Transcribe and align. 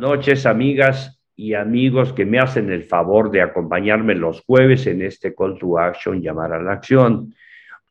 Noches, 0.00 0.46
amigas 0.46 1.20
y 1.36 1.52
amigos 1.52 2.14
que 2.14 2.24
me 2.24 2.38
hacen 2.38 2.72
el 2.72 2.84
favor 2.84 3.30
de 3.30 3.42
acompañarme 3.42 4.14
los 4.14 4.40
jueves 4.40 4.86
en 4.86 5.02
este 5.02 5.34
Call 5.34 5.58
to 5.58 5.78
Action, 5.78 6.22
llamar 6.22 6.54
a 6.54 6.62
la 6.62 6.72
acción. 6.72 7.34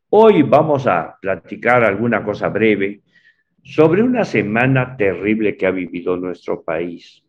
Hoy 0.10 0.42
vamos 0.42 0.88
a 0.88 1.20
platicar 1.22 1.84
alguna 1.84 2.24
cosa 2.24 2.50
breve 2.50 3.02
sobre 3.64 4.02
una 4.02 4.26
semana 4.26 4.98
terrible 4.98 5.56
que 5.56 5.68
ha 5.68 5.72
vivido 5.72 6.18
nuestro 6.18 6.64
país 6.64 7.24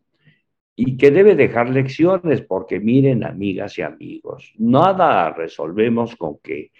y 0.74 0.96
que 0.96 1.10
debe 1.10 1.34
dejar 1.34 1.68
lecciones, 1.68 2.40
porque 2.40 2.80
miren, 2.80 3.22
amigas 3.22 3.76
y 3.76 3.82
amigos, 3.82 4.54
nada 4.56 5.30
resolvemos 5.34 6.16
con 6.16 6.38
que 6.38 6.70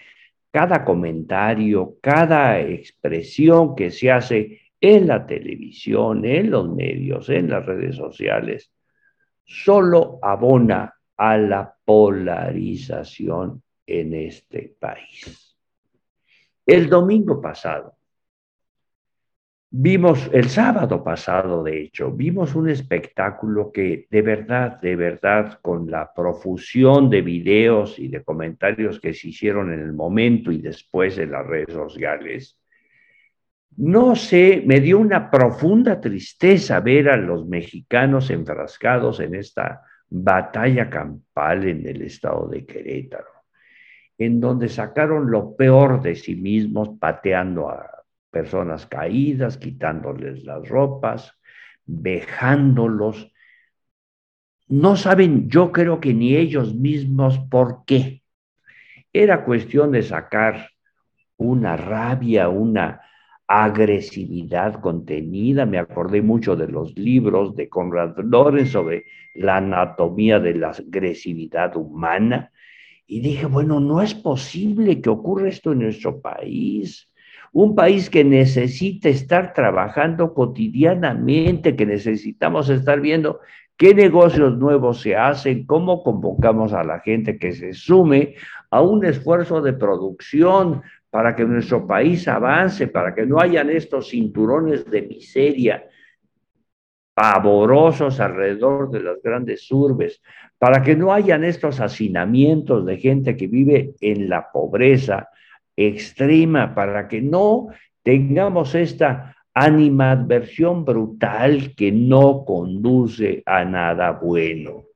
cada 0.50 0.86
comentario, 0.86 1.98
cada 2.00 2.58
expresión 2.60 3.76
que 3.76 3.90
se 3.90 4.10
hace 4.10 4.69
en 4.80 5.06
la 5.06 5.26
televisión, 5.26 6.24
en 6.24 6.50
los 6.50 6.68
medios, 6.68 7.28
en 7.28 7.50
las 7.50 7.64
redes 7.66 7.96
sociales, 7.96 8.72
solo 9.44 10.18
abona 10.22 10.94
a 11.16 11.36
la 11.36 11.74
polarización 11.84 13.62
en 13.86 14.14
este 14.14 14.74
país. 14.78 15.56
El 16.64 16.88
domingo 16.88 17.40
pasado, 17.40 17.96
Vimos 19.72 20.28
el 20.32 20.48
sábado 20.48 21.04
pasado, 21.04 21.62
de 21.62 21.80
hecho, 21.80 22.10
vimos 22.10 22.56
un 22.56 22.68
espectáculo 22.68 23.70
que 23.70 24.08
de 24.10 24.20
verdad, 24.20 24.80
de 24.80 24.96
verdad, 24.96 25.60
con 25.62 25.88
la 25.88 26.12
profusión 26.12 27.08
de 27.08 27.22
videos 27.22 27.96
y 28.00 28.08
de 28.08 28.24
comentarios 28.24 28.98
que 28.98 29.14
se 29.14 29.28
hicieron 29.28 29.72
en 29.72 29.78
el 29.78 29.92
momento 29.92 30.50
y 30.50 30.60
después 30.60 31.18
en 31.18 31.30
las 31.30 31.46
redes 31.46 31.72
sociales, 31.72 32.59
no 33.80 34.14
sé, 34.14 34.62
me 34.66 34.78
dio 34.78 34.98
una 34.98 35.30
profunda 35.30 36.02
tristeza 36.02 36.80
ver 36.80 37.08
a 37.08 37.16
los 37.16 37.46
mexicanos 37.46 38.28
enfrascados 38.28 39.20
en 39.20 39.34
esta 39.34 39.80
batalla 40.10 40.90
campal 40.90 41.66
en 41.66 41.86
el 41.86 42.02
estado 42.02 42.46
de 42.48 42.66
Querétaro, 42.66 43.30
en 44.18 44.38
donde 44.38 44.68
sacaron 44.68 45.30
lo 45.30 45.56
peor 45.56 46.02
de 46.02 46.14
sí 46.14 46.36
mismos 46.36 46.90
pateando 47.00 47.70
a 47.70 48.04
personas 48.30 48.84
caídas, 48.84 49.56
quitándoles 49.56 50.44
las 50.44 50.68
ropas, 50.68 51.32
vejándolos. 51.86 53.32
No 54.68 54.94
saben, 54.96 55.48
yo 55.48 55.72
creo 55.72 56.00
que 56.00 56.12
ni 56.12 56.36
ellos 56.36 56.74
mismos 56.74 57.38
por 57.50 57.86
qué. 57.86 58.22
Era 59.10 59.42
cuestión 59.42 59.90
de 59.90 60.02
sacar 60.02 60.68
una 61.38 61.78
rabia, 61.78 62.50
una 62.50 63.00
agresividad 63.50 64.80
contenida. 64.80 65.66
Me 65.66 65.78
acordé 65.78 66.22
mucho 66.22 66.54
de 66.54 66.68
los 66.68 66.96
libros 66.96 67.56
de 67.56 67.68
Conrad 67.68 68.16
Lorenz 68.18 68.70
sobre 68.70 69.06
la 69.34 69.56
anatomía 69.56 70.38
de 70.38 70.54
la 70.54 70.68
agresividad 70.70 71.76
humana. 71.76 72.52
Y 73.08 73.20
dije, 73.20 73.46
bueno, 73.46 73.80
no 73.80 74.02
es 74.02 74.14
posible 74.14 75.00
que 75.00 75.10
ocurra 75.10 75.48
esto 75.48 75.72
en 75.72 75.80
nuestro 75.80 76.20
país 76.20 77.10
un 77.52 77.74
país 77.74 78.08
que 78.08 78.22
necesita 78.22 79.08
estar 79.08 79.52
trabajando 79.52 80.34
cotidianamente, 80.34 81.74
que 81.74 81.86
necesitamos 81.86 82.68
estar 82.68 83.00
viendo 83.00 83.40
qué 83.76 83.94
negocios 83.94 84.56
nuevos 84.58 85.00
se 85.00 85.16
hacen, 85.16 85.66
cómo 85.66 86.02
convocamos 86.02 86.72
a 86.72 86.84
la 86.84 87.00
gente 87.00 87.38
que 87.38 87.52
se 87.52 87.72
sume 87.72 88.34
a 88.70 88.82
un 88.82 89.04
esfuerzo 89.04 89.60
de 89.62 89.72
producción 89.72 90.82
para 91.10 91.34
que 91.34 91.44
nuestro 91.44 91.86
país 91.86 92.26
avance, 92.28 92.86
para 92.86 93.14
que 93.14 93.26
no 93.26 93.40
hayan 93.40 93.68
estos 93.70 94.10
cinturones 94.10 94.84
de 94.88 95.02
miseria 95.02 95.84
pavorosos 97.12 98.20
alrededor 98.20 98.90
de 98.90 99.00
las 99.00 99.20
grandes 99.22 99.70
urbes, 99.70 100.22
para 100.58 100.82
que 100.82 100.96
no 100.96 101.12
hayan 101.12 101.44
estos 101.44 101.80
hacinamientos 101.80 102.86
de 102.86 102.96
gente 102.96 103.36
que 103.36 103.46
vive 103.46 103.94
en 104.00 104.28
la 104.28 104.50
pobreza, 104.50 105.28
extrema 105.76 106.74
para 106.74 107.08
que 107.08 107.20
no 107.20 107.68
tengamos 108.02 108.74
esta 108.74 109.36
animadversión 109.52 110.84
brutal 110.84 111.74
que 111.76 111.90
no 111.92 112.44
conduce 112.44 113.42
a 113.44 113.64
nada 113.64 114.12
bueno. 114.12 114.89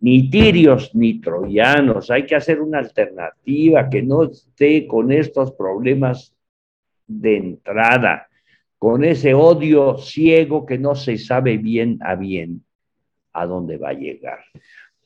Ni 0.00 0.28
tirios 0.30 0.94
ni 0.94 1.20
troyanos, 1.20 2.10
hay 2.10 2.26
que 2.26 2.36
hacer 2.36 2.60
una 2.60 2.78
alternativa 2.78 3.88
que 3.88 4.02
no 4.02 4.24
esté 4.24 4.86
con 4.86 5.10
estos 5.10 5.52
problemas 5.52 6.34
de 7.06 7.36
entrada, 7.36 8.28
con 8.78 9.04
ese 9.04 9.32
odio 9.32 9.96
ciego 9.96 10.66
que 10.66 10.78
no 10.78 10.94
se 10.94 11.16
sabe 11.16 11.56
bien 11.56 11.98
a 12.02 12.14
bien 12.14 12.62
a 13.32 13.46
dónde 13.46 13.78
va 13.78 13.90
a 13.90 13.94
llegar. 13.94 14.40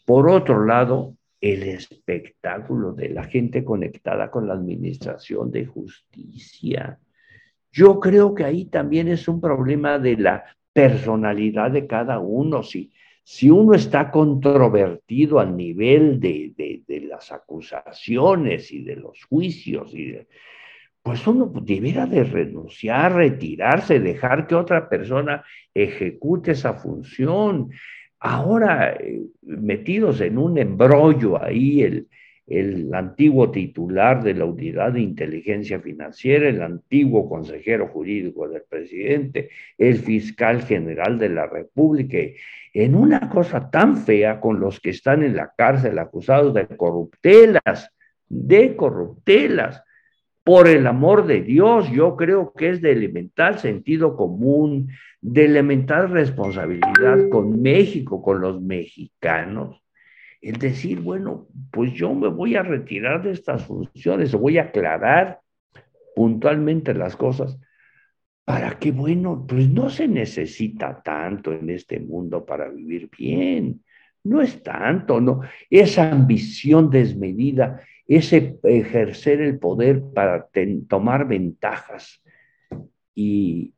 Por 0.04 0.28
otro 0.28 0.64
lado, 0.64 1.16
el 1.40 1.62
espectáculo 1.62 2.92
de 2.92 3.08
la 3.08 3.24
gente 3.24 3.64
conectada 3.64 4.30
con 4.30 4.46
la 4.46 4.54
administración 4.54 5.50
de 5.50 5.66
justicia. 5.66 6.98
Yo 7.72 7.98
creo 7.98 8.34
que 8.34 8.44
ahí 8.44 8.66
también 8.66 9.08
es 9.08 9.26
un 9.28 9.40
problema 9.40 9.98
de 9.98 10.16
la 10.16 10.44
personalidad 10.72 11.70
de 11.70 11.86
cada 11.86 12.18
uno. 12.18 12.62
Si, 12.62 12.92
si 13.32 13.48
uno 13.48 13.74
está 13.74 14.10
controvertido 14.10 15.38
al 15.38 15.56
nivel 15.56 16.18
de, 16.18 16.52
de, 16.84 17.00
las 17.02 17.30
acusaciones 17.30 18.72
y 18.72 18.82
de 18.82 18.96
los 18.96 19.24
juicios, 19.26 19.94
y 19.94 20.18
pues 21.00 21.24
uno 21.28 21.46
debiera 21.62 22.06
de 22.06 22.24
renunciar, 22.24 23.14
retirarse, 23.14 24.00
dejar 24.00 24.48
que 24.48 24.56
otra 24.56 24.88
persona 24.88 25.44
ejecute 25.72 26.50
esa 26.50 26.74
función. 26.74 27.70
Ahora 28.18 28.94
eh, 28.94 29.22
metidos 29.42 30.20
en 30.22 30.36
un 30.36 30.58
embrollo 30.58 31.40
ahí, 31.40 31.82
el, 31.82 32.08
el 32.50 32.92
antiguo 32.92 33.52
titular 33.52 34.24
de 34.24 34.34
la 34.34 34.44
Unidad 34.44 34.92
de 34.92 35.00
Inteligencia 35.00 35.78
Financiera, 35.78 36.48
el 36.48 36.60
antiguo 36.60 37.28
consejero 37.28 37.86
jurídico 37.86 38.48
del 38.48 38.62
presidente, 38.68 39.50
el 39.78 39.98
fiscal 39.98 40.62
general 40.62 41.16
de 41.16 41.28
la 41.28 41.46
República, 41.46 42.18
en 42.74 42.96
una 42.96 43.30
cosa 43.30 43.70
tan 43.70 43.96
fea 43.96 44.40
con 44.40 44.58
los 44.58 44.80
que 44.80 44.90
están 44.90 45.22
en 45.22 45.36
la 45.36 45.52
cárcel 45.56 45.96
acusados 46.00 46.52
de 46.52 46.66
corruptelas, 46.66 47.94
de 48.28 48.74
corruptelas. 48.74 49.84
Por 50.42 50.66
el 50.66 50.88
amor 50.88 51.26
de 51.26 51.42
Dios, 51.42 51.88
yo 51.92 52.16
creo 52.16 52.52
que 52.52 52.70
es 52.70 52.82
de 52.82 52.90
elemental 52.90 53.60
sentido 53.60 54.16
común, 54.16 54.88
de 55.20 55.44
elemental 55.44 56.10
responsabilidad 56.10 57.28
con 57.30 57.62
México, 57.62 58.20
con 58.20 58.40
los 58.40 58.60
mexicanos, 58.60 59.80
el 60.40 60.56
decir, 60.56 61.00
bueno, 61.00 61.48
pues 61.70 61.92
yo 61.92 62.14
me 62.14 62.28
voy 62.28 62.56
a 62.56 62.62
retirar 62.62 63.22
de 63.22 63.32
estas 63.32 63.64
funciones, 63.66 64.34
voy 64.34 64.58
a 64.58 64.64
aclarar 64.64 65.40
puntualmente 66.14 66.94
las 66.94 67.16
cosas, 67.16 67.58
para 68.44 68.78
que, 68.78 68.90
bueno, 68.90 69.46
pues 69.46 69.68
no 69.68 69.90
se 69.90 70.08
necesita 70.08 71.02
tanto 71.02 71.52
en 71.52 71.70
este 71.70 72.00
mundo 72.00 72.44
para 72.44 72.68
vivir 72.68 73.08
bien, 73.16 73.84
no 74.24 74.40
es 74.40 74.62
tanto, 74.62 75.20
no, 75.20 75.40
esa 75.68 76.10
ambición 76.10 76.90
desmedida, 76.90 77.82
ese 78.06 78.58
ejercer 78.64 79.40
el 79.40 79.58
poder 79.58 80.02
para 80.12 80.48
tomar 80.88 81.28
ventajas 81.28 82.22
y, 83.14 83.72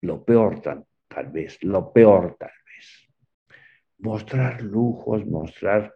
lo 0.00 0.24
peor 0.24 0.60
tal, 0.60 0.84
tal 1.08 1.28
vez, 1.30 1.62
lo 1.62 1.92
peor 1.92 2.36
tal 2.38 2.50
vez. 2.66 3.07
Mostrar 3.98 4.62
lujos, 4.62 5.26
mostrar 5.26 5.94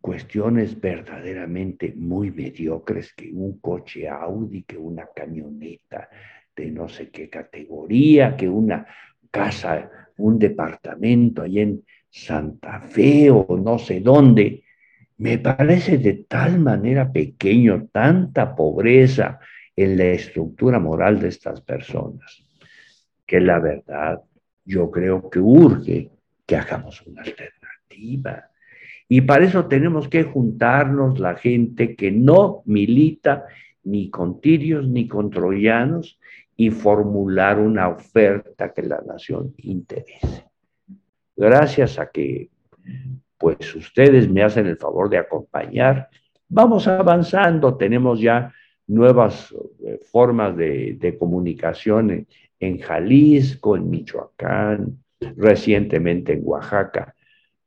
cuestiones 0.00 0.80
verdaderamente 0.80 1.92
muy 1.96 2.30
mediocres, 2.30 3.12
que 3.14 3.30
un 3.32 3.60
coche 3.60 4.08
Audi, 4.08 4.62
que 4.62 4.78
una 4.78 5.08
camioneta 5.14 6.08
de 6.56 6.70
no 6.70 6.88
sé 6.88 7.10
qué 7.10 7.28
categoría, 7.28 8.36
que 8.36 8.48
una 8.48 8.86
casa, 9.30 9.90
un 10.18 10.38
departamento 10.38 11.42
allá 11.42 11.62
en 11.62 11.84
Santa 12.08 12.80
Fe 12.80 13.30
o 13.30 13.56
no 13.56 13.78
sé 13.78 14.00
dónde, 14.00 14.64
me 15.18 15.38
parece 15.38 15.98
de 15.98 16.24
tal 16.28 16.58
manera 16.58 17.12
pequeño, 17.12 17.88
tanta 17.92 18.54
pobreza 18.56 19.38
en 19.76 19.98
la 19.98 20.06
estructura 20.06 20.78
moral 20.78 21.20
de 21.20 21.28
estas 21.28 21.60
personas 21.60 22.42
que 23.30 23.40
la 23.40 23.60
verdad 23.60 24.20
yo 24.64 24.90
creo 24.90 25.30
que 25.30 25.38
urge 25.38 26.10
que 26.50 26.56
hagamos 26.56 27.00
una 27.06 27.22
alternativa. 27.22 28.50
Y 29.08 29.20
para 29.20 29.44
eso 29.44 29.66
tenemos 29.66 30.08
que 30.08 30.24
juntarnos 30.24 31.20
la 31.20 31.36
gente 31.36 31.94
que 31.94 32.10
no 32.10 32.62
milita 32.66 33.44
ni 33.84 34.10
con 34.10 34.40
tirios 34.40 34.88
ni 34.88 35.06
con 35.06 35.30
troyanos 35.30 36.18
y 36.56 36.70
formular 36.70 37.60
una 37.60 37.88
oferta 37.88 38.72
que 38.72 38.82
la 38.82 39.00
nación 39.06 39.54
interese. 39.58 40.44
Gracias 41.36 42.00
a 42.00 42.10
que 42.10 42.50
pues 43.38 43.72
ustedes 43.76 44.28
me 44.28 44.42
hacen 44.42 44.66
el 44.66 44.76
favor 44.76 45.08
de 45.08 45.18
acompañar, 45.18 46.08
vamos 46.48 46.88
avanzando, 46.88 47.76
tenemos 47.76 48.20
ya 48.20 48.52
nuevas 48.88 49.54
formas 50.10 50.56
de, 50.56 50.96
de 50.98 51.16
comunicación 51.16 52.26
en 52.58 52.78
Jalisco, 52.80 53.76
en 53.76 53.88
Michoacán, 53.88 54.98
recientemente 55.36 56.32
en 56.32 56.40
Oaxaca. 56.44 57.14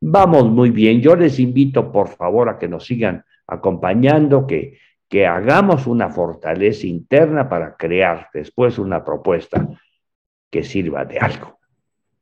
Vamos 0.01 0.49
muy 0.49 0.69
bien. 0.69 1.01
Yo 1.01 1.15
les 1.15 1.39
invito, 1.39 1.91
por 1.91 2.09
favor, 2.09 2.49
a 2.49 2.57
que 2.57 2.67
nos 2.67 2.85
sigan 2.85 3.23
acompañando, 3.47 4.45
que, 4.45 4.79
que 5.07 5.25
hagamos 5.25 5.87
una 5.87 6.09
fortaleza 6.09 6.87
interna 6.87 7.47
para 7.47 7.75
crear 7.77 8.29
después 8.33 8.79
una 8.79 9.03
propuesta 9.03 9.67
que 10.49 10.63
sirva 10.63 11.05
de 11.05 11.19
algo. 11.19 11.59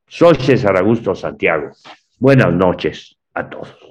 Soy 0.07 0.35
César 0.35 0.77
Augusto 0.77 1.15
Santiago. 1.15 1.71
Buenas 2.19 2.53
noches 2.53 3.17
a 3.33 3.49
todos. 3.49 3.90